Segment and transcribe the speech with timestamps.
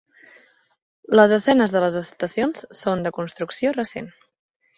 [1.19, 4.11] Les escenes de les estacions són de construcció recent.